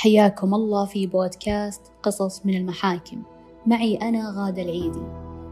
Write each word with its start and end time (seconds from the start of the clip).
حياكم 0.00 0.54
الله 0.54 0.84
في 0.84 1.06
بودكاست 1.06 1.82
قصص 2.02 2.46
من 2.46 2.54
المحاكم. 2.54 3.22
معي 3.66 3.96
أنا 3.96 4.34
غادة 4.36 4.62
العيدي. 4.62 5.02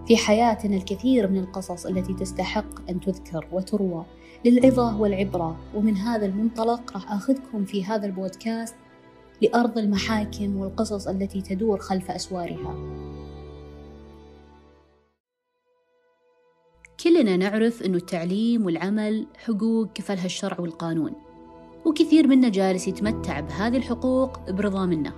في 0.07 0.17
حياتنا 0.17 0.77
الكثير 0.77 1.29
من 1.29 1.39
القصص 1.39 1.87
التي 1.87 2.15
تستحق 2.15 2.91
أن 2.91 3.01
تذكر 3.01 3.47
وتروى 3.53 4.05
للعظة 4.45 5.01
والعبرة 5.01 5.57
ومن 5.75 5.97
هذا 5.97 6.27
المنطلق 6.27 6.93
راح 6.93 7.13
أخذكم 7.13 7.65
في 7.65 7.85
هذا 7.85 8.07
البودكاست 8.07 8.75
لأرض 9.43 9.79
المحاكم 9.79 10.57
والقصص 10.57 11.09
التي 11.09 11.41
تدور 11.41 11.79
خلف 11.79 12.11
أسوارها. 12.11 12.75
كلنا 17.05 17.37
نعرف 17.37 17.83
أن 17.83 17.95
التعليم 17.95 18.67
والعمل 18.67 19.27
حقوق 19.37 19.93
كفلها 19.93 20.27
الشرع 20.27 20.61
والقانون. 20.61 21.28
وكثير 21.89 22.27
منا 22.27 22.49
جالس 22.49 22.89
يتمتع 22.89 23.41
بهذه 23.41 23.77
الحقوق 23.77 24.51
برضا 24.51 24.87
منا 24.87 25.13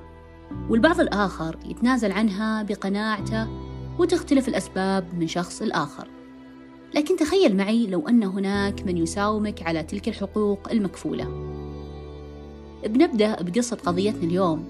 والبعض 0.68 1.00
الآخر 1.00 1.56
يتنازل 1.66 2.12
عنها 2.12 2.62
بقناعته 2.62 3.48
وتختلف 3.98 4.48
الأسباب 4.48 5.14
من 5.14 5.28
شخص 5.28 5.62
لآخر 5.62 6.08
لكن 6.94 7.16
تخيل 7.16 7.56
معي 7.56 7.86
لو 7.86 8.08
أن 8.08 8.22
هناك 8.22 8.86
من 8.86 8.96
يساومك 8.96 9.62
على 9.62 9.82
تلك 9.82 10.08
الحقوق 10.08 10.70
المكفولة. 10.70 11.24
بنبدأ 12.86 13.42
بقصة 13.42 13.76
قضيتنا 13.76 14.22
اليوم 14.22 14.64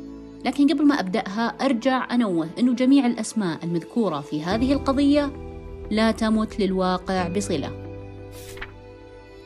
لكن 0.44 0.69
قبل 0.69 0.86
ما 0.86 1.00
أبدأها 1.00 1.48
أرجع 1.48 2.14
أنوه 2.14 2.48
أنه 2.58 2.74
جميع 2.74 3.06
الأسماء 3.06 3.64
المذكورة 3.64 4.20
في 4.20 4.42
هذه 4.42 4.72
القضية 4.72 5.32
لا 5.91 6.10
تمت 6.10 6.60
للواقع 6.60 7.28
بصلة. 7.28 7.80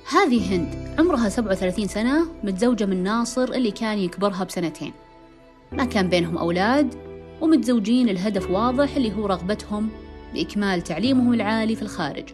هذه 0.09 0.55
هند 0.55 0.99
عمرها 0.99 1.29
37 1.29 1.87
سنة 1.87 2.27
متزوجة 2.43 2.87
من 2.87 3.03
ناصر 3.03 3.45
اللي 3.45 3.71
كان 3.71 3.99
يكبرها 3.99 4.45
بسنتين. 4.45 4.93
ما 5.73 5.85
كان 5.85 6.09
بينهم 6.09 6.39
أولاد 6.39 6.95
ومتزوجين 7.41 8.09
الهدف 8.09 8.51
واضح 8.51 8.97
اللي 8.97 9.13
هو 9.13 9.27
رغبتهم 9.27 9.89
بإكمال 10.35 10.83
تعليمهم 10.83 11.35
العالي 11.35 11.77
في 11.77 11.83
الخارج. 11.83 12.25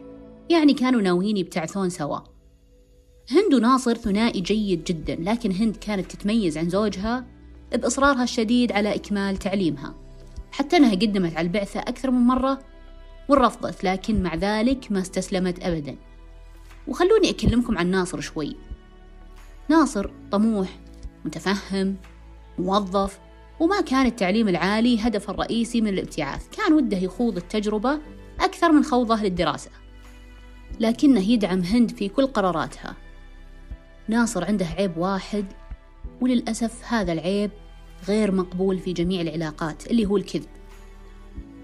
يعني 0.48 0.75
كانوا 0.75 1.00
ناويين 1.00 1.36
يبتعثون 1.36 1.91
سوا. 1.91 2.19
هند 3.30 3.55
وناصر 3.55 3.95
ثنائي 3.95 4.41
جيد 4.41 4.84
جدا 4.84 5.17
لكن 5.20 5.52
هند 5.52 5.77
كانت 5.77 6.12
تتميز 6.12 6.58
عن 6.58 6.69
زوجها 6.69 7.27
بإصرارها 7.73 8.23
الشديد 8.23 8.73
على 8.73 8.95
إكمال 8.95 9.36
تعليمها. 9.36 9.95
حتى 10.52 10.77
أنها 10.77 10.95
قدمت 10.95 11.36
على 11.36 11.47
البعثة 11.47 11.80
أكثر 11.80 12.11
من 12.11 12.20
مرة 12.20 12.58
ورفضت 13.28 13.84
لكن 13.84 14.23
مع 14.23 14.34
ذلك 14.34 14.92
ما 14.92 15.00
استسلمت 15.00 15.62
أبدا. 15.62 15.97
وخلوني 16.91 17.30
أكلمكم 17.30 17.78
عن 17.78 17.91
ناصر 17.91 18.20
شوي. 18.20 18.56
ناصر 19.69 20.10
طموح 20.30 20.78
متفهم 21.24 21.96
موظف 22.58 23.19
وما 23.60 23.80
كان 23.80 24.06
التعليم 24.06 24.48
العالي 24.48 25.00
هدفه 25.00 25.33
الرئيسي 25.33 25.80
من 25.80 25.88
الابتعاث. 25.88 26.48
كان 26.56 26.72
وده 26.72 26.96
يخوض 26.96 27.36
التجربة 27.36 28.00
أكثر 28.41 28.72
من 28.72 28.84
خوضه 28.84 29.22
للدراسة. 29.22 29.70
لكنه 30.80 31.30
يدعم 31.30 31.61
هند 31.61 31.91
في 31.91 32.08
كل 32.08 32.27
قراراتها. 32.27 32.96
ناصر 34.08 34.44
عنده 34.44 34.66
عيب 34.66 34.96
واحد 34.96 35.44
وللأسف 36.20 36.84
هذا 36.84 37.12
العيب 37.12 37.50
غير 38.08 38.33
مقبول 38.33 38.78
في 38.78 38.92
جميع 38.92 39.20
العلاقات 39.20 39.86
اللي 39.86 40.06
هو 40.06 40.16
الكذب. 40.16 40.48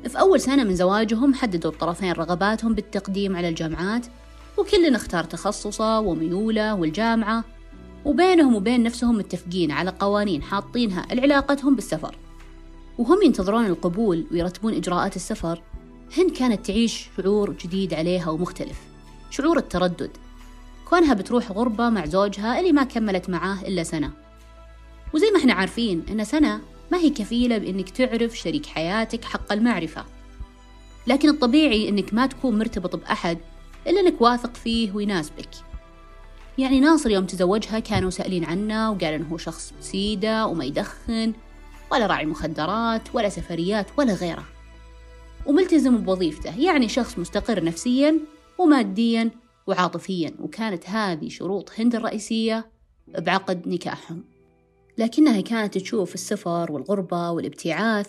في 0.08 0.20
أول 0.20 0.40
سنة 0.40 0.64
من 0.64 0.74
زواجهم 0.74 1.34
حددوا 1.34 1.70
الطرفين 1.70 2.12
رغباتهم 2.12 2.74
بالتقديم 2.74 3.36
على 3.36 3.48
الجامعات 3.48 4.06
وكلنا 4.58 4.96
اختار 4.96 5.24
تخصصه 5.24 6.00
وميوله 6.00 6.74
والجامعة 6.74 7.44
وبينهم 8.04 8.54
وبين 8.54 8.82
نفسهم 8.82 9.18
متفقين 9.18 9.70
على 9.70 9.90
قوانين 9.90 10.42
حاطينها 10.42 11.06
لعلاقتهم 11.12 11.74
بالسفر. 11.74 12.16
وهم 12.98 13.22
ينتظرون 13.22 13.66
القبول 13.66 14.26
ويرتبون 14.32 14.74
إجراءات 14.74 15.16
السفر. 15.16 15.62
هند 16.18 16.30
كانت 16.30 16.66
تعيش 16.66 17.08
شعور 17.16 17.52
جديد 17.52 17.94
عليها 17.94 18.30
ومختلف 18.30 18.78
شعور 19.30 19.58
التردد. 19.58 20.10
كونها 20.88 21.14
بتروح 21.14 21.52
غربة 21.52 21.88
مع 21.88 22.06
زوجها 22.06 22.60
اللي 22.60 22.72
ما 22.72 22.84
كملت 22.84 23.30
معاه 23.30 23.62
إلا 23.62 23.82
سنة. 23.82 24.10
وزي 25.14 25.30
ما 25.30 25.38
إحنا 25.38 25.52
عارفين 25.52 26.02
إن 26.10 26.24
سنة 26.24 26.60
ما 26.92 26.98
هي 26.98 27.10
كفيلة 27.10 27.58
بإنك 27.58 27.90
تعرف 27.90 28.38
شريك 28.38 28.66
حياتك 28.66 29.24
حق 29.24 29.52
المعرفة. 29.52 30.04
لكن 31.06 31.28
الطبيعي 31.28 31.88
إنك 31.88 32.14
ما 32.14 32.26
تكون 32.26 32.58
مرتبط 32.58 32.96
بأحد 32.96 33.38
إلا 33.86 34.00
إنك 34.00 34.20
واثق 34.20 34.54
فيه 34.54 34.92
ويناسبك. 34.92 35.48
يعني 36.58 36.80
ناصر 36.80 37.10
يوم 37.10 37.26
تزوجها 37.26 37.78
كانوا 37.78 38.10
سائلين 38.10 38.44
عنه 38.44 38.90
وقال 38.90 39.26
هو 39.30 39.36
شخص 39.36 39.74
سيدة 39.80 40.46
وما 40.46 40.64
يدخن 40.64 41.32
ولا 41.92 42.06
راعي 42.06 42.26
مخدرات 42.26 43.02
ولا 43.14 43.28
سفريات 43.28 43.86
ولا 43.98 44.14
غيره. 44.14 44.44
وملتزم 45.46 45.96
بوظيفته 45.96 46.60
يعني 46.60 46.88
شخص 46.88 47.18
مستقر 47.18 47.64
نفسيا 47.64 48.20
وماديا 48.58 49.30
وعاطفيا 49.66 50.34
وكانت 50.40 50.88
هذه 50.88 51.28
شروط 51.28 51.70
هند 51.78 51.94
الرئيسية 51.94 52.70
بعقد 53.08 53.68
نكاحهم. 53.68 54.24
لكنها 54.98 55.40
كانت 55.40 55.78
تشوف 55.78 56.14
السفر 56.14 56.72
والغربة 56.72 57.30
والابتعاث 57.30 58.08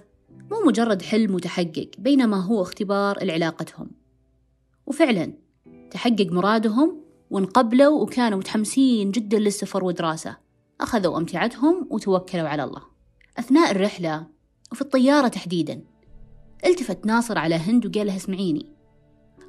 مو 0.51 0.61
مجرد 0.67 1.01
حلم 1.01 1.35
متحقق 1.35 1.89
بينما 1.97 2.45
هو 2.45 2.61
اختبار 2.61 3.23
لعلاقتهم. 3.23 3.91
وفعلا 4.85 5.33
تحقق 5.91 6.27
مرادهم 6.31 7.01
وانقبلوا 7.29 8.01
وكانوا 8.01 8.37
متحمسين 8.37 9.11
جدا 9.11 9.39
للسفر 9.39 9.83
ودراسة 9.83 10.37
أخذوا 10.81 11.17
أمتعتهم 11.17 11.87
وتوكلوا 11.89 12.47
على 12.47 12.63
الله. 12.63 12.81
أثناء 13.39 13.71
الرحلة 13.71 14.27
وفي 14.71 14.81
الطيارة 14.81 15.27
تحديدا 15.27 15.81
التفت 16.65 17.05
ناصر 17.05 17.37
على 17.37 17.55
هند 17.55 17.85
وقال 17.85 18.07
لها 18.07 18.15
اسمعيني 18.15 18.77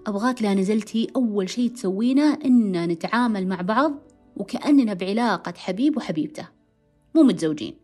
أبغاك 0.06 0.43
لا 0.43 0.54
نزلتي 0.54 1.09
أول 1.16 1.50
شيء 1.50 1.71
تسوينه 1.71 2.38
إن 2.44 2.88
نتعامل 2.88 3.49
مع 3.49 3.60
بعض 3.60 3.93
وكأننا 4.37 4.94
بعلاقة 4.94 5.55
حبيب 5.56 5.97
وحبيبته. 5.97 6.49
مو 7.15 7.22
متزوجين. 7.22 7.75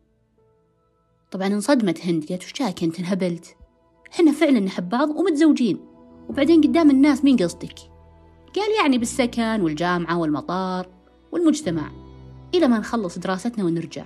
طبعا 1.30 1.46
انصدمت 1.46 2.06
هند 2.06 2.24
قالت 2.24 2.42
وش 2.42 2.62
أنت 2.62 2.98
انهبلت؟ 2.98 3.56
إحنا 4.12 4.32
فعلا 4.32 4.60
نحب 4.60 4.88
بعض 4.88 5.10
ومتزوجين. 5.10 5.78
وبعدين 6.28 6.60
قدام 6.60 6.90
الناس 6.90 7.24
مين 7.24 7.36
قصدك؟ 7.36 7.93
قال 8.56 8.70
يعني 8.82 8.98
بالسكن 8.98 9.60
والجامعة 9.60 10.18
والمطار 10.18 10.88
والمجتمع. 11.32 11.90
إلى 12.54 12.68
ما 12.68 12.78
نخلص 12.78 13.18
دراستنا 13.18 13.64
ونرجع. 13.64 14.04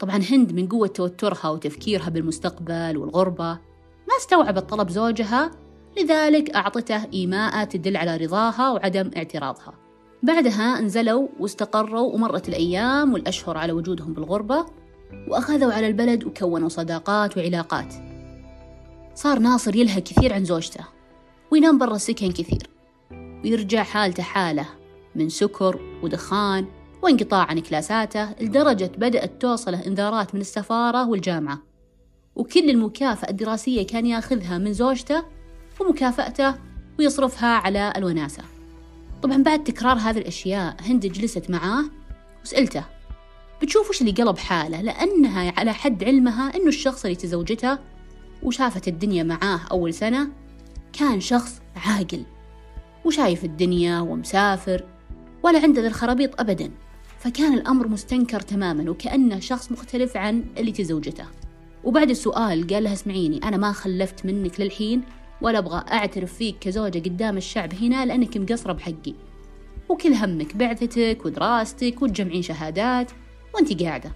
طبعا 0.00 0.16
هند 0.16 0.52
من 0.52 0.68
قوة 0.68 0.86
توترها 0.86 1.48
وتفكيرها 1.48 2.08
بالمستقبل 2.08 2.96
والغربة. 2.96 3.52
ما 4.08 4.16
استوعبت 4.18 4.70
طلب 4.70 4.90
زوجها 4.90 5.50
لذلك 5.98 6.50
أعطته 6.50 7.04
إيماء 7.12 7.64
تدل 7.64 7.96
على 7.96 8.16
رضاها 8.16 8.72
وعدم 8.72 9.10
اعتراضها. 9.16 9.74
بعدها 10.22 10.80
نزلوا 10.80 11.28
واستقروا 11.40 12.12
ومرت 12.12 12.48
الأيام 12.48 13.12
والأشهر 13.12 13.58
على 13.58 13.72
وجودهم 13.72 14.12
بالغربة 14.12 14.66
وأخذوا 15.28 15.72
على 15.72 15.86
البلد 15.86 16.24
وكونوا 16.24 16.68
صداقات 16.68 17.36
وعلاقات. 17.36 17.94
صار 19.14 19.38
ناصر 19.38 19.76
يلهى 19.76 20.00
كثير 20.00 20.32
عن 20.32 20.44
زوجته 20.44 20.84
وينام 21.50 21.78
برا 21.78 21.94
السكن 21.94 22.32
كثير. 22.32 22.71
ويرجع 23.44 23.82
حالته 23.82 24.22
حالة 24.22 24.66
من 25.14 25.28
سكر 25.28 25.80
ودخان 26.02 26.66
وانقطاع 27.02 27.46
عن 27.46 27.58
كلاساته 27.58 28.32
لدرجة 28.40 28.90
بدأت 28.98 29.42
توصله 29.42 29.86
إنذارات 29.86 30.34
من 30.34 30.40
السفارة 30.40 31.08
والجامعة. 31.08 31.62
وكل 32.36 32.70
المكافأة 32.70 33.30
الدراسية 33.30 33.86
كان 33.86 34.06
ياخذها 34.06 34.58
من 34.58 34.72
زوجته 34.72 35.24
ومكافأته 35.80 36.54
ويصرفها 36.98 37.48
على 37.48 37.92
الوناسة. 37.96 38.42
طبعا 39.22 39.42
بعد 39.42 39.64
تكرار 39.64 39.96
هذه 39.96 40.18
الأشياء 40.18 40.76
هند 40.80 41.06
جلست 41.06 41.50
معاه 41.50 41.84
وسألته 42.44 42.84
بتشوف 43.62 43.90
وش 43.90 44.00
اللي 44.00 44.12
قلب 44.12 44.38
حاله؟ 44.38 44.80
لأنها 44.82 45.52
على 45.56 45.72
حد 45.72 46.04
علمها 46.04 46.56
أنه 46.56 46.68
الشخص 46.68 47.04
اللي 47.04 47.16
تزوجته 47.16 47.78
وشافت 48.42 48.88
الدنيا 48.88 49.22
معاه 49.22 49.60
أول 49.70 49.94
سنة 49.94 50.28
كان 50.92 51.20
شخص 51.20 51.60
عاقل. 51.76 52.24
وشايف 53.04 53.44
الدنيا 53.44 54.00
ومسافر 54.00 54.84
ولا 55.42 55.62
عنده 55.62 55.82
ذا 55.82 55.88
الخرابيط 55.88 56.40
أبدا. 56.40 56.70
فكان 57.18 57.54
الأمر 57.54 57.88
مستنكر 57.88 58.40
تماما 58.40 58.90
وكأنه 58.90 59.40
شخص 59.40 59.72
مختلف 59.72 60.16
عن 60.16 60.44
اللي 60.58 60.72
تزوجته. 60.72 61.24
وبعد 61.84 62.10
السؤال 62.10 62.66
قال 62.66 62.84
لها 62.84 62.92
اسمعيني 62.92 63.40
أنا 63.44 63.56
ما 63.56 63.72
خلفت 63.72 64.26
منك 64.26 64.60
للحين 64.60 65.02
ولا 65.40 65.58
أبغى 65.58 65.84
أعترف 65.92 66.32
فيك 66.32 66.58
كزوجة 66.60 66.98
قدام 66.98 67.36
الشعب 67.36 67.74
هنا 67.74 68.06
لأنك 68.06 68.36
مقصرة 68.36 68.72
بحقي. 68.72 69.14
وكل 69.88 70.12
همك 70.12 70.56
بعثتك 70.56 71.18
ودراستك 71.24 72.02
وتجمعين 72.02 72.42
شهادات 72.42 73.10
وانت 73.54 73.82
قاعدة. 73.82 74.12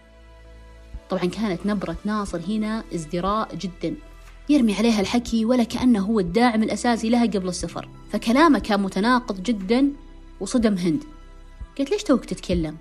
طبعا 1.11 1.25
كانت 1.25 1.67
نبرة 1.67 1.97
ناصر 2.05 2.41
هنا 2.49 2.85
ازدراء 2.95 3.55
جدا. 3.55 3.95
يرمي 4.49 4.75
عليها 4.75 5.01
الحكي 5.01 5.45
ولا 5.45 5.65
كأنه 5.65 6.01
هو 6.01 6.21
الداعم 6.21 6.63
الأساسي 6.63 7.11
لها 7.11 7.27
قبل 7.27 7.49
السفر. 7.49 7.89
فكلامه 8.13 8.59
كان 8.59 8.81
متناقض 8.81 9.43
جدا 9.43 9.93
وصدم 10.41 10.75
هند. 10.75 11.05
قلت 11.79 11.91
ليش 11.91 12.03
توك 12.03 12.25
تتكلم؟ 12.25 12.77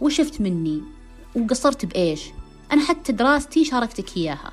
وشفت 0.00 0.40
مني 0.40 0.82
وقصرت 1.36 1.84
بإيش؟ 1.84 2.22
أنا 2.72 2.84
حتى 2.84 3.12
دراستي 3.12 3.64
شاركتك 3.64 4.16
إياها. 4.16 4.52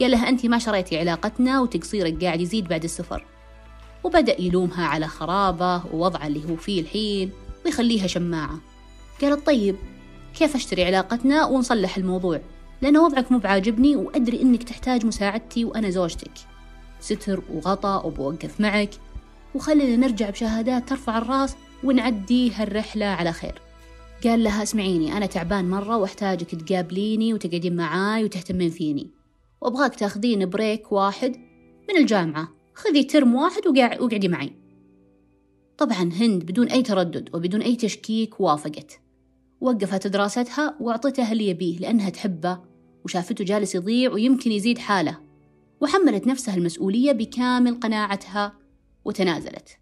قال 0.00 0.10
لها 0.10 0.28
أنت 0.28 0.46
ما 0.46 0.58
شريتي 0.58 0.98
علاقتنا 0.98 1.60
وتقصيرك 1.60 2.24
قاعد 2.24 2.40
يزيد 2.40 2.68
بعد 2.68 2.84
السفر. 2.84 3.24
وبدأ 4.04 4.40
يلومها 4.40 4.86
على 4.86 5.08
خرابة 5.08 5.82
ووضعه 5.92 6.26
اللي 6.26 6.50
هو 6.50 6.56
فيه 6.56 6.80
الحين 6.80 7.30
ويخليها 7.64 8.06
شماعة. 8.06 8.58
قالت 9.22 9.46
طيب 9.46 9.76
كيف 10.38 10.56
أشتري 10.56 10.84
علاقتنا 10.84 11.44
ونصلح 11.44 11.96
الموضوع؟ 11.96 12.40
لأن 12.82 12.96
وضعك 12.96 13.32
مو 13.32 13.38
بعاجبني 13.38 13.96
وأدري 13.96 14.42
إنك 14.42 14.62
تحتاج 14.62 15.06
مساعدتي 15.06 15.64
وأنا 15.64 15.90
زوجتك. 15.90 16.32
ستر 17.00 17.42
وغطاء 17.52 18.06
وبوقف 18.06 18.60
معك. 18.60 18.90
وخلينا 19.54 19.96
نرجع 19.96 20.30
بشهادات 20.30 20.88
ترفع 20.88 21.18
الراس 21.18 21.56
ونعدي 21.84 22.52
هالرحلة 22.54 23.06
على 23.06 23.32
خير. 23.32 23.60
قال 24.24 24.44
لها 24.44 24.62
اسمعيني 24.62 25.16
أنا 25.16 25.26
تعبان 25.26 25.70
مرة 25.70 25.96
وأحتاجك 25.96 26.54
تقابليني 26.54 27.34
وتقعدين 27.34 27.76
معاي 27.76 28.24
وتهتمين 28.24 28.70
فيني. 28.70 29.10
وأبغاك 29.60 29.94
تاخذين 29.94 30.46
بريك 30.50 30.92
واحد 30.92 31.36
من 31.88 31.96
الجامعة. 31.96 32.48
خذي 32.74 33.04
ترم 33.04 33.34
واحد 33.34 33.66
وقعدي 34.00 34.28
معي. 34.28 34.52
طبعا 35.78 36.10
هند 36.12 36.44
بدون 36.44 36.68
أي 36.68 36.82
تردد 36.82 37.34
وبدون 37.34 37.62
أي 37.62 37.76
تشكيك 37.76 38.40
وافقت. 38.40 39.00
وقفت 39.64 40.06
دراستها 40.06 40.76
وأعطته 40.80 41.32
اللي 41.32 41.48
يبيه 41.48 41.78
لأنها 41.78 42.10
تحبه 42.10 42.58
وشافته 43.04 43.44
جالس 43.44 43.74
يضيع 43.74 44.12
ويمكن 44.12 44.52
يزيد 44.52 44.78
حاله. 44.78 45.18
وحملت 45.80 46.26
نفسها 46.26 46.54
المسؤولية 46.56 47.12
بكامل 47.12 47.80
قناعتها 47.80 48.52
وتنازلت. 49.04 49.78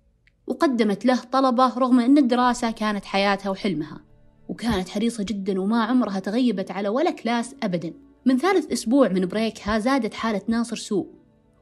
وقدمت 0.47 1.05
له 1.05 1.21
طلبه 1.33 1.79
رغم 1.79 2.01
أن 2.01 2.19
الدراسة 2.19 2.71
كانت 2.71 3.05
حياتها 3.05 3.51
وحلمها. 3.51 4.01
وكانت 4.49 4.89
حريصة 4.89 5.25
جدا 5.25 5.61
وما 5.61 5.85
عمرها 5.85 6.19
تغيبت 6.19 6.71
على 6.71 6.89
ولا 6.89 7.11
كلاس 7.11 7.55
أبدا. 7.63 7.95
من 8.27 8.39
ثالث 8.39 8.73
أسبوع 8.73 9.09
من 9.09 9.27
بريكها 9.27 9.79
زادت 9.79 10.15
حالة 10.15 10.43
ناصر 10.49 10.77
سوء. 10.77 11.07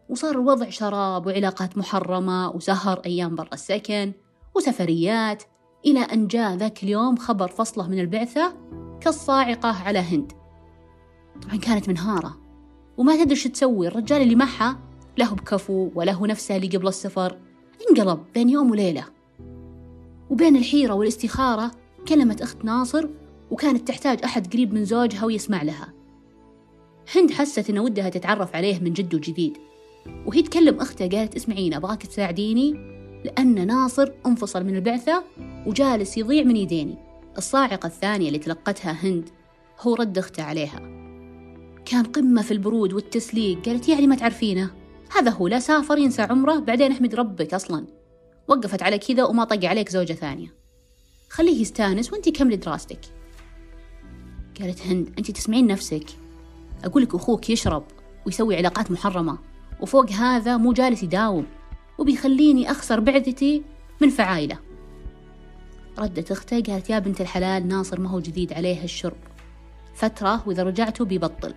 وصار 0.08 0.30
الوضع 0.30 0.70
شراب 0.70 1.26
وعلاقات 1.26 1.78
محرمة 1.78 2.50
وسهر 2.50 3.00
أيام 3.06 3.34
برا 3.34 3.48
السكن 3.52 4.12
وسفريات 4.54 5.42
إلى 5.86 6.00
أن 6.00 6.26
جاء 6.26 6.54
ذاك 6.54 6.82
اليوم 6.82 7.16
خبر 7.16 7.48
فصله 7.48 7.88
من 7.88 7.98
البعثة 7.98 8.54
كالصاعقة 9.00 9.68
على 9.68 9.98
هند. 9.98 10.32
طبعا 11.42 11.56
كانت 11.56 11.88
منهارة. 11.88 12.40
وما 12.96 13.24
تدري 13.24 13.36
شو 13.36 13.48
تسوي 13.48 13.88
الرجال 13.88 14.22
اللي 14.22 14.34
معها 14.34 14.78
له 15.18 15.34
بكفو 15.34 15.90
وله 15.94 16.26
نفسه 16.26 16.56
اللي 16.56 16.68
قبل 16.68 16.88
السفر. 16.88 17.38
انقلب 17.90 18.20
بين 18.34 18.48
يوم 18.48 18.70
وليلة. 18.70 19.04
وبين 20.30 20.56
الحيرة 20.56 20.94
والاستخارة 20.94 21.70
كلمت 22.08 22.42
أخت 22.42 22.64
ناصر 22.64 23.08
وكانت 23.50 23.88
تحتاج 23.88 24.24
أحد 24.24 24.52
قريب 24.52 24.74
من 24.74 24.84
زوجها 24.84 25.24
ويسمع 25.24 25.62
لها. 25.62 25.92
هند 27.16 27.30
حست 27.30 27.70
إن 27.70 27.78
ودها 27.78 28.08
تتعرف 28.08 28.56
عليه 28.56 28.80
من 28.80 28.92
جد 28.92 29.14
وجديد. 29.14 29.58
وهي 30.26 30.42
تكلم 30.42 30.80
أختها 30.80 31.08
قالت 31.08 31.36
إسمعيني 31.36 31.76
أبغاك 31.76 32.06
تساعديني 32.06 32.72
لأن 33.24 33.66
ناصر 33.66 34.12
أنفصل 34.26 34.64
من 34.64 34.76
البعثة 34.76 35.24
وجالس 35.66 36.18
يضيع 36.18 36.44
من 36.44 36.56
يديني. 36.56 36.98
الصاعقة 37.38 37.86
الثانية 37.86 38.26
اللي 38.28 38.38
تلقتها 38.38 38.92
هند 38.92 39.28
هو 39.80 39.94
رد 39.94 40.18
أختها 40.18 40.44
عليها. 40.44 40.78
كان 41.84 42.04
قمة 42.04 42.42
في 42.42 42.50
البرود 42.50 42.92
والتسليق 42.92 43.64
قالت 43.66 43.88
يعني 43.88 44.06
ما 44.06 44.16
تعرفينه. 44.16 44.70
هذا 45.16 45.30
هو 45.30 45.48
لا 45.48 45.58
سافر 45.58 45.98
ينسى 45.98 46.22
عمره 46.22 46.58
بعدين 46.58 46.92
احمد 46.92 47.14
ربك 47.14 47.54
أصلا. 47.54 47.86
وقفت 48.48 48.82
على 48.82 48.98
كذا 48.98 49.24
وما 49.24 49.44
طق 49.44 49.64
عليك 49.64 49.88
زوجة 49.88 50.12
ثانية. 50.12 50.54
خليه 51.30 51.60
يستانس 51.60 52.12
وانتي 52.12 52.30
كملي 52.30 52.56
دراستك. 52.56 53.00
قالت 54.60 54.86
هند 54.86 55.08
انتي 55.18 55.32
تسمعين 55.32 55.66
نفسك. 55.66 56.06
أقولك 56.84 57.14
أخوك 57.14 57.50
يشرب 57.50 57.84
ويسوي 58.26 58.56
علاقات 58.56 58.90
محرمة 58.90 59.38
وفوق 59.80 60.10
هذا 60.10 60.56
مو 60.56 60.72
جالس 60.72 61.02
يداوم 61.02 61.46
وبيخليني 61.98 62.70
أخسر 62.70 63.00
بعثتي 63.00 63.62
من 64.00 64.08
فعايله 64.08 64.58
ردت 66.00 66.30
أخته 66.30 66.62
قالت 66.62 66.90
يا 66.90 66.98
بنت 66.98 67.20
الحلال 67.20 67.68
ناصر 67.68 68.00
ما 68.00 68.10
هو 68.10 68.20
جديد 68.20 68.52
عليه 68.52 68.84
الشرب. 68.84 69.16
فترة 69.94 70.48
وإذا 70.48 70.62
رجعته 70.62 71.04
بيبطل. 71.04 71.54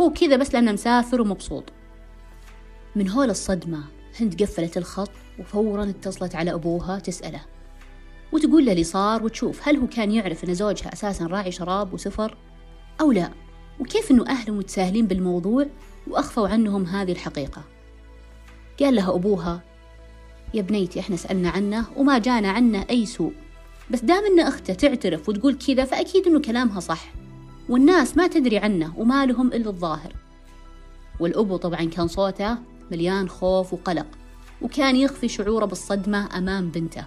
هو 0.00 0.10
كذا 0.10 0.36
بس 0.36 0.54
لأنه 0.54 0.72
مسافر 0.72 1.20
ومبسوط. 1.20 1.64
من 2.96 3.08
هول 3.08 3.30
الصدمة 3.30 3.84
هند 4.20 4.42
قفلت 4.42 4.76
الخط 4.76 5.10
وفورا 5.38 5.84
اتصلت 5.84 6.34
على 6.34 6.52
أبوها 6.52 6.98
تسأله. 6.98 7.40
وتقول 8.32 8.66
له 8.66 8.72
اللي 8.72 8.84
صار 8.84 9.24
وتشوف 9.24 9.68
هل 9.68 9.76
هو 9.76 9.86
كان 9.86 10.12
يعرف 10.12 10.44
أن 10.44 10.54
زوجها 10.54 10.92
أساسا 10.92 11.26
راعي 11.26 11.52
شراب 11.52 11.94
وسفر 11.94 12.36
أو 13.00 13.12
لا؟ 13.12 13.30
وكيف 13.80 14.10
أنه 14.10 14.26
أهله 14.28 14.54
متساهلين 14.54 15.06
بالموضوع 15.06 15.66
وأخفوا 16.06 16.48
عنهم 16.48 16.84
هذه 16.84 17.12
الحقيقة؟ 17.12 17.62
قال 18.80 18.94
لها 18.94 19.14
أبوها 19.14 19.62
يا 20.54 20.62
بنيتي 20.62 21.00
إحنا 21.00 21.16
سألنا 21.16 21.50
عنه 21.50 21.86
وما 21.96 22.18
جانا 22.18 22.50
عنه 22.50 22.86
أي 22.90 23.06
سوء. 23.06 23.32
بس 23.90 24.00
دام 24.00 24.24
إن 24.24 24.40
أخته 24.40 24.74
تعترف 24.74 25.28
وتقول 25.28 25.54
كذا 25.54 25.84
فأكيد 25.84 26.26
إنه 26.26 26.40
كلامها 26.40 26.80
صح. 26.80 27.12
والناس 27.68 28.16
ما 28.16 28.26
تدري 28.26 28.58
عنه 28.58 28.92
وما 28.96 29.26
لهم 29.26 29.46
إلا 29.46 29.70
الظاهر. 29.70 30.12
والأبو 31.20 31.56
طبعا 31.56 31.84
كان 31.84 32.08
صوته 32.08 32.58
مليان 32.90 33.28
خوف 33.28 33.72
وقلق 33.72 34.06
وكان 34.62 34.96
يخفي 34.96 35.28
شعوره 35.28 35.64
بالصدمة 35.64 36.38
أمام 36.38 36.68
بنته. 36.68 37.04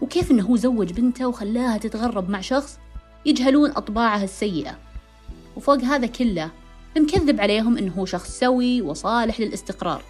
وكيف 0.00 0.30
إنه 0.30 0.42
هو 0.42 0.56
زوج 0.56 0.92
بنته 0.92 1.26
وخلاها 1.26 1.78
تتغرب 1.78 2.30
مع 2.30 2.40
شخص 2.40 2.78
يجهلون 3.26 3.70
أطباعها 3.70 4.24
السيئة. 4.24 4.78
وفوق 5.56 5.80
هذا 5.80 6.06
كله 6.06 6.50
مكذب 6.96 7.40
عليهم 7.40 7.78
إنه 7.78 7.92
هو 7.92 8.04
شخص 8.04 8.38
سوي 8.38 8.82
وصالح 8.82 9.40
للاستقرار. 9.40 10.02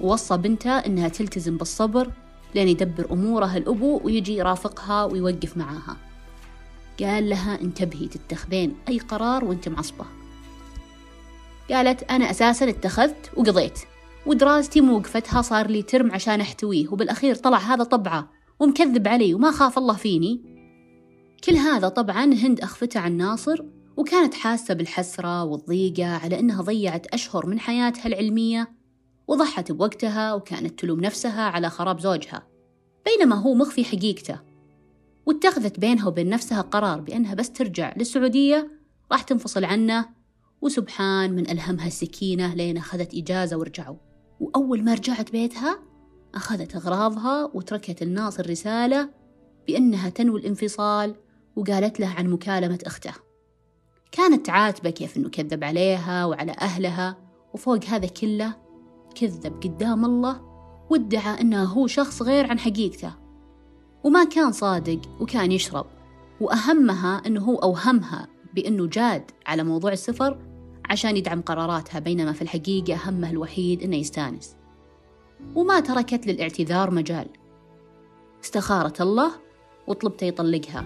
ووصى 0.00 0.36
بنته 0.36 0.70
إنها 0.70 1.08
تلتزم 1.08 1.56
بالصبر 1.56 2.10
لين 2.54 2.68
يدبر 2.68 3.12
أمورها 3.12 3.56
الأبو 3.56 4.00
ويجي 4.04 4.36
يرافقها 4.36 5.04
ويوقف 5.04 5.56
معاها. 5.56 5.96
قال 7.00 7.28
لها 7.28 7.60
انتبهي 7.60 8.06
تتخذين 8.06 8.76
أي 8.88 8.98
قرار 8.98 9.44
وأنت 9.44 9.68
معصبة. 9.68 10.04
قالت 11.70 12.02
أنا 12.02 12.30
أساسا 12.30 12.68
اتخذت 12.68 13.30
وقضيت. 13.36 13.78
ودراستي 14.26 14.80
موقفتها 14.80 15.42
صار 15.42 15.66
لي 15.66 15.82
ترم 15.82 16.12
عشان 16.12 16.40
أحتويه 16.40 16.88
وبالأخير 16.88 17.34
طلع 17.34 17.58
هذا 17.58 17.84
طبعه 17.84 18.30
ومكذب 18.60 19.08
علي 19.08 19.34
وما 19.34 19.50
خاف 19.50 19.78
الله 19.78 19.94
فيني. 19.94 20.58
كل 21.44 21.56
هذا 21.56 21.88
طبعا 21.88 22.24
هند 22.24 22.60
أخفته 22.60 23.00
عن 23.00 23.16
ناصر 23.16 23.64
وكانت 23.96 24.34
حاسة 24.34 24.74
بالحسرة 24.74 25.44
والضيقة 25.44 26.06
على 26.06 26.40
أنها 26.40 26.62
ضيعت 26.62 27.06
أشهر 27.06 27.46
من 27.46 27.60
حياتها 27.60 28.06
العلمية. 28.06 28.77
وضحت 29.28 29.72
بوقتها 29.72 30.34
وكانت 30.34 30.80
تلوم 30.80 31.00
نفسها 31.00 31.42
على 31.42 31.70
خراب 31.70 32.00
زوجها 32.00 32.46
بينما 33.04 33.36
هو 33.36 33.54
مخفي 33.54 33.84
حقيقته 33.84 34.40
واتخذت 35.26 35.80
بينها 35.80 36.08
وبين 36.08 36.28
نفسها 36.28 36.60
قرار 36.60 37.00
بأنها 37.00 37.34
بس 37.34 37.52
ترجع 37.52 37.94
للسعودية 37.96 38.70
راح 39.12 39.22
تنفصل 39.22 39.64
عنه 39.64 40.08
وسبحان 40.60 41.32
من 41.32 41.50
ألهمها 41.50 41.86
السكينة 41.86 42.54
لين 42.54 42.76
أخذت 42.76 43.14
إجازة 43.14 43.58
ورجعوا. 43.58 43.96
وأول 44.40 44.82
ما 44.84 44.94
رجعت 44.94 45.32
بيتها 45.32 45.78
أخذت 46.34 46.76
أغراضها 46.76 47.50
وتركت 47.54 48.02
الناصر 48.02 48.50
رسالة 48.50 49.10
بأنها 49.66 50.08
تنوي 50.08 50.40
الانفصال 50.40 51.14
وقالت 51.56 52.00
له 52.00 52.06
عن 52.06 52.26
مكالمة 52.26 52.78
أخته. 52.86 53.12
كانت 54.12 54.46
تعاتبه 54.46 54.90
كيف 54.90 55.16
أنه 55.16 55.28
كذب 55.28 55.64
عليها 55.64 56.24
وعلى 56.24 56.52
أهلها 56.52 57.16
وفوق 57.54 57.84
هذا 57.84 58.06
كله 58.06 58.67
كذب 59.20 59.60
قدام 59.64 60.04
الله 60.04 60.40
وادعى 60.90 61.40
أنه 61.40 61.64
هو 61.64 61.86
شخص 61.86 62.22
غير 62.22 62.50
عن 62.50 62.58
حقيقته. 62.58 63.14
وما 64.04 64.24
كان 64.24 64.52
صادق 64.52 65.00
وكان 65.20 65.52
يشرب. 65.52 65.86
وأهمها 66.40 67.22
أنه 67.26 67.44
هو 67.44 67.56
أوهمها 67.56 68.28
بأنه 68.54 68.86
جاد 68.86 69.30
على 69.46 69.62
موضوع 69.62 69.92
السفر 69.92 70.38
عشان 70.90 71.16
يدعم 71.16 71.40
قراراتها 71.40 71.98
بينما 71.98 72.32
في 72.32 72.42
الحقيقة 72.42 73.10
همه 73.10 73.30
الوحيد 73.30 73.82
أنه 73.82 73.96
يستانس. 73.96 74.56
وما 75.54 75.80
تركت 75.80 76.26
للاعتذار 76.26 76.90
مجال. 76.90 77.28
استخارت 78.44 79.00
الله 79.00 79.30
وطلبته 79.86 80.24
يطلقها 80.24 80.84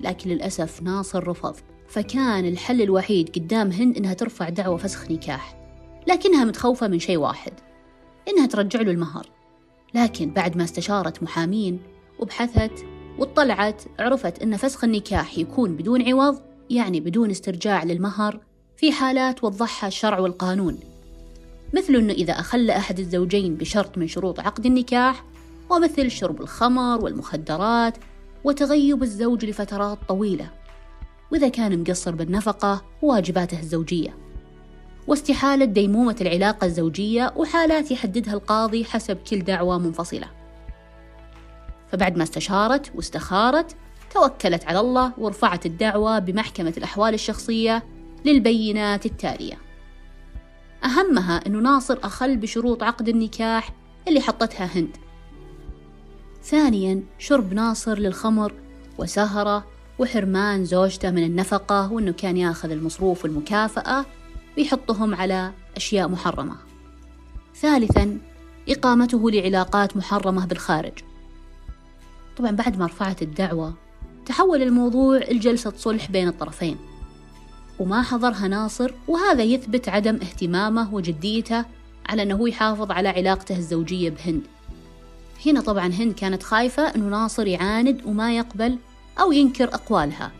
لكن 0.00 0.30
للأسف 0.30 0.82
ناصر 0.82 1.28
رفض. 1.28 1.56
فكان 1.88 2.46
الحل 2.46 2.82
الوحيد 2.82 3.28
قدام 3.28 3.70
هند 3.70 3.96
إنها 3.96 4.14
ترفع 4.14 4.48
دعوة 4.48 4.76
فسخ 4.76 5.10
نكاح. 5.10 5.65
لكنها 6.06 6.44
متخوفة 6.44 6.88
من 6.88 6.98
شيء 6.98 7.16
واحد 7.16 7.52
إنها 8.28 8.46
ترجع 8.46 8.80
له 8.80 8.90
المهر. 8.90 9.26
لكن 9.94 10.30
بعد 10.30 10.56
ما 10.56 10.64
استشارت 10.64 11.22
محامين 11.22 11.80
وبحثت 12.18 12.84
واطلعت 13.18 13.82
عرفت 13.98 14.42
أن 14.42 14.56
فسخ 14.56 14.84
النكاح 14.84 15.38
يكون 15.38 15.76
بدون 15.76 16.08
عوض 16.08 16.40
يعني 16.70 17.00
بدون 17.00 17.30
استرجاع 17.30 17.84
للمهر 17.84 18.40
في 18.76 18.92
حالات 18.92 19.44
وضحها 19.44 19.88
الشرع 19.88 20.18
والقانون. 20.18 20.78
مثل 21.74 21.94
أنه 21.94 22.12
إذا 22.12 22.32
أخل 22.32 22.70
أحد 22.70 22.98
الزوجين 22.98 23.54
بشرط 23.54 23.98
من 23.98 24.08
شروط 24.08 24.40
عقد 24.40 24.66
النكاح 24.66 25.24
ومثل 25.70 26.10
شرب 26.10 26.40
الخمر 26.40 27.04
والمخدرات 27.04 27.98
وتغيب 28.44 29.02
الزوج 29.02 29.44
لفترات 29.44 29.98
طويلة. 30.08 30.50
وإذا 31.32 31.48
كان 31.48 31.80
مقصر 31.80 32.14
بالنفقة 32.14 32.84
وواجباته 33.02 33.60
الزوجية. 33.60 34.25
واستحالة 35.06 35.64
ديمومة 35.64 36.16
العلاقة 36.20 36.64
الزوجية 36.64 37.32
وحالات 37.36 37.90
يحددها 37.90 38.34
القاضي 38.34 38.84
حسب 38.84 39.16
كل 39.30 39.38
دعوة 39.38 39.78
منفصلة. 39.78 40.28
فبعد 41.92 42.16
ما 42.16 42.22
استشارت 42.22 42.92
واستخارت 42.94 43.76
توكلت 44.14 44.64
على 44.64 44.80
الله 44.80 45.12
ورفعت 45.18 45.66
الدعوة 45.66 46.18
بمحكمة 46.18 46.74
الأحوال 46.76 47.14
الشخصية 47.14 47.82
للبينات 48.24 49.06
التالية. 49.06 49.58
أهمها 50.84 51.46
أنه 51.46 51.58
ناصر 51.58 51.98
أخل 52.02 52.36
بشروط 52.36 52.82
عقد 52.82 53.08
النكاح 53.08 53.72
اللي 54.08 54.20
حطتها 54.20 54.64
هند. 54.64 54.96
ثانيا 56.42 57.02
شرب 57.18 57.52
ناصر 57.52 57.98
للخمر 57.98 58.52
وسهرة 58.98 59.66
وحرمان 59.98 60.64
زوجته 60.64 61.10
من 61.10 61.24
النفقة 61.24 61.92
وأنه 61.92 62.12
كان 62.12 62.36
ياخذ 62.36 62.70
المصروف 62.70 63.24
والمكافأة 63.24 64.06
ويحطهم 64.58 65.14
على 65.14 65.52
أشياء 65.76 66.08
محرمة. 66.08 66.56
ثالثا 67.56 68.18
إقامته 68.68 69.30
لعلاقات 69.30 69.96
محرمة 69.96 70.46
بالخارج. 70.46 70.92
طبعا 72.36 72.50
بعد 72.50 72.78
ما 72.78 72.86
رفعت 72.86 73.22
الدعوة 73.22 73.74
تحول 74.26 74.62
الموضوع 74.62 75.18
لجلسة 75.18 75.72
صلح 75.76 76.10
بين 76.10 76.28
الطرفين. 76.28 76.76
وما 77.78 78.02
حضرها 78.02 78.48
ناصر 78.48 78.92
وهذا 79.08 79.42
يثبت 79.42 79.88
عدم 79.88 80.14
اهتمامه 80.14 80.94
وجديته 80.94 81.64
على 82.08 82.22
أنه 82.22 82.48
يحافظ 82.48 82.90
على 82.90 83.08
علاقته 83.08 83.56
الزوجية 83.56 84.10
بهند. 84.10 84.42
هنا 85.46 85.60
طبعا 85.60 85.86
هند 85.86 86.14
كانت 86.14 86.42
خايفة 86.42 86.82
أنه 86.82 87.08
ناصر 87.08 87.46
يعاند 87.46 88.02
وما 88.06 88.36
يقبل 88.36 88.78
أو 89.20 89.32
ينكر 89.32 89.64
أقوالها. 89.64 90.32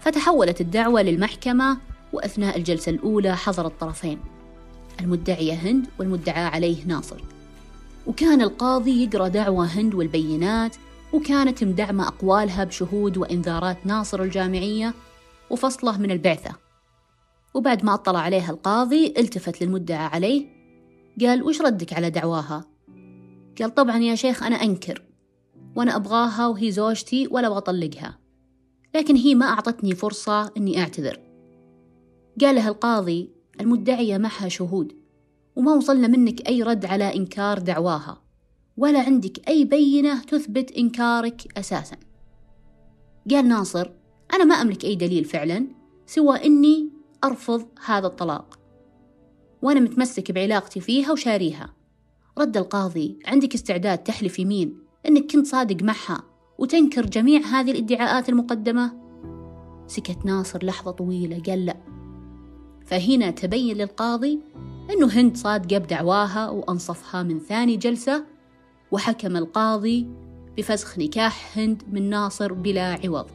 فتحولت 0.00 0.60
الدعوة 0.60 1.02
للمحكمة 1.02 1.78
وأثناء 2.14 2.58
الجلسة 2.58 2.90
الأولى 2.90 3.36
حضر 3.36 3.66
الطرفين 3.66 4.18
المدعية 5.00 5.54
هند 5.54 5.86
والمدعى 5.98 6.44
عليه 6.44 6.84
ناصر. 6.84 7.20
وكان 8.06 8.42
القاضي 8.42 9.04
يقرأ 9.04 9.28
دعوى 9.28 9.66
هند 9.66 9.94
والبينات 9.94 10.76
وكانت 11.12 11.64
مدعمة 11.64 12.08
أقوالها 12.08 12.64
بشهود 12.64 13.16
وإنذارات 13.16 13.86
ناصر 13.86 14.22
الجامعية 14.22 14.94
وفصله 15.50 15.98
من 15.98 16.10
البعثة. 16.10 16.50
وبعد 17.54 17.84
ما 17.84 17.94
أطلع 17.94 18.18
عليها 18.18 18.50
القاضي 18.50 19.06
التفت 19.06 19.62
للمدعى 19.62 20.06
عليه 20.06 20.46
قال 21.20 21.42
وش 21.42 21.60
ردك 21.60 21.92
على 21.92 22.10
دعواها؟ 22.10 22.64
قال 23.60 23.74
طبعا 23.74 23.98
يا 23.98 24.14
شيخ 24.14 24.42
أنا 24.42 24.56
أنكر 24.56 25.02
وأنا 25.76 25.96
أبغاها 25.96 26.46
وهي 26.46 26.70
زوجتي 26.70 27.28
ولا 27.30 27.46
أبغى 27.46 27.58
أطلقها 27.58 28.18
لكن 28.94 29.16
هي 29.16 29.34
ما 29.34 29.46
أعطتني 29.46 29.94
فرصة 29.94 30.52
أني 30.56 30.80
أعتذر. 30.80 31.23
قال 32.40 32.54
له 32.54 32.68
القاضي 32.68 33.30
المدعية 33.60 34.18
معها 34.18 34.48
شهود 34.48 34.92
وما 35.56 35.72
وصلنا 35.72 36.08
منك 36.08 36.48
أي 36.48 36.62
رد 36.62 36.84
على 36.84 37.14
إنكار 37.16 37.58
دعواها 37.58 38.22
ولا 38.76 39.00
عندك 39.00 39.48
أي 39.48 39.64
بينة 39.64 40.22
تثبت 40.22 40.72
إنكارك 40.72 41.58
أساسا. 41.58 41.96
قال 43.30 43.48
ناصر 43.48 43.90
أنا 44.34 44.44
ما 44.44 44.54
أملك 44.54 44.84
أي 44.84 44.94
دليل 44.94 45.24
فعلا 45.24 45.66
سوى 46.06 46.44
إني 46.44 46.90
أرفض 47.24 47.66
هذا 47.84 48.06
الطلاق 48.06 48.58
وأنا 49.62 49.80
متمسك 49.80 50.32
بعلاقتي 50.32 50.80
فيها 50.80 51.12
وشاريها. 51.12 51.74
رد 52.38 52.56
القاضي 52.56 53.18
عندك 53.26 53.54
استعداد 53.54 53.98
تحلف 53.98 54.38
يمين 54.38 54.78
أنك 55.08 55.32
كنت 55.32 55.46
صادق 55.46 55.82
معها 55.82 56.22
وتنكر 56.58 57.06
جميع 57.06 57.40
هذه 57.40 57.70
الادعاءات 57.70 58.28
المقدمة؟ 58.28 58.92
سكت 59.86 60.26
ناصر 60.26 60.64
لحظة 60.64 60.90
طويلة 60.90 61.42
قال 61.46 61.66
لا. 61.66 61.93
فهنا 62.86 63.30
تبين 63.30 63.76
للقاضي 63.76 64.40
أنه 64.90 65.06
هند 65.06 65.36
صادقة 65.36 65.78
بدعواها 65.78 66.50
وأنصفها 66.50 67.22
من 67.22 67.38
ثاني 67.38 67.76
جلسة 67.76 68.24
وحكم 68.92 69.36
القاضي 69.36 70.06
بفسخ 70.56 70.98
نكاح 70.98 71.58
هند 71.58 71.82
من 71.92 72.10
ناصر 72.10 72.52
بلا 72.52 72.98
عوض. 73.04 73.26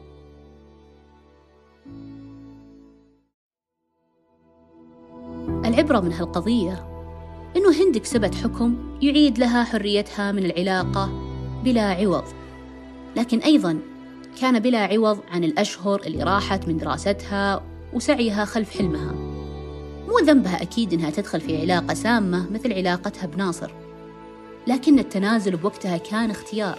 العبرة 5.64 6.00
من 6.00 6.12
هالقضية 6.12 6.86
إنه 7.56 7.82
هند 7.82 7.98
كسبت 7.98 8.34
حكم 8.34 8.98
يعيد 9.02 9.38
لها 9.38 9.64
حريتها 9.64 10.32
من 10.32 10.44
العلاقة 10.44 11.10
بلا 11.64 11.82
عوض. 11.82 12.24
لكن 13.16 13.38
أيضا 13.38 13.80
كان 14.40 14.58
بلا 14.58 14.78
عوض 14.78 15.18
عن 15.30 15.44
الأشهر 15.44 16.02
اللي 16.06 16.22
راحت 16.22 16.68
من 16.68 16.76
دراستها 16.76 17.62
وسعيها 17.92 18.44
خلف 18.44 18.78
حلمها. 18.78 19.29
مو 20.10 20.18
ذنبها 20.18 20.62
أكيد 20.62 20.92
إنها 20.92 21.10
تدخل 21.10 21.40
في 21.40 21.60
علاقة 21.60 21.94
سامة 21.94 22.50
مثل 22.50 22.72
علاقتها 22.72 23.26
بناصر. 23.26 23.70
لكن 24.66 24.98
التنازل 24.98 25.56
بوقتها 25.56 25.96
كان 25.96 26.30
اختيار. 26.30 26.78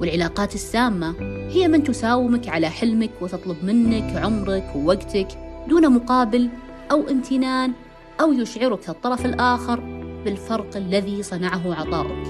والعلاقات 0.00 0.54
السامة 0.54 1.14
هي 1.50 1.68
من 1.68 1.84
تساومك 1.84 2.48
على 2.48 2.70
حلمك 2.70 3.10
وتطلب 3.20 3.64
منك 3.64 4.16
عمرك 4.16 4.72
ووقتك 4.76 5.28
دون 5.68 5.92
مقابل 5.92 6.48
أو 6.90 7.08
امتنان 7.08 7.72
أو 8.20 8.32
يشعرك 8.32 8.88
الطرف 8.88 9.26
الآخر 9.26 9.80
بالفرق 10.24 10.76
الذي 10.76 11.22
صنعه 11.22 11.74
عطاؤك. 11.74 12.26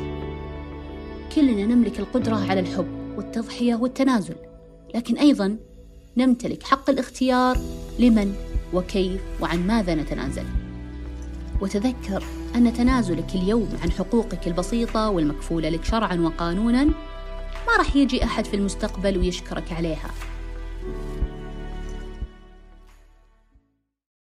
كلنا 1.35 1.67
نملك 1.67 1.99
القدرة 1.99 2.51
على 2.51 2.61
الحب 2.61 2.89
والتضحية 3.17 3.75
والتنازل 3.75 4.35
لكن 4.95 5.17
أيضا 5.17 5.57
نمتلك 6.17 6.63
حق 6.63 6.91
الاختيار 6.91 7.59
لمن 7.99 8.35
وكيف 8.73 9.21
وعن 9.41 9.67
ماذا 9.67 9.95
نتنازل؟ 9.95 10.45
وتذكر 11.61 12.25
أن 12.55 12.73
تنازلك 12.73 13.35
اليوم 13.35 13.69
عن 13.83 13.91
حقوقك 13.91 14.47
البسيطة 14.47 15.11
والمكفولة 15.11 15.69
لك 15.69 15.85
شرعا 15.85 16.17
وقانونا 16.17 16.85
ما 17.67 17.77
راح 17.79 17.97
يجي 17.97 18.25
أحد 18.25 18.45
في 18.45 18.57
المستقبل 18.57 19.19
ويشكرك 19.19 19.73
عليها. 19.73 20.11